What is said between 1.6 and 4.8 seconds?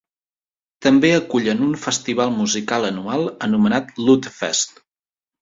un festival musical anual anomenat "Lutefest".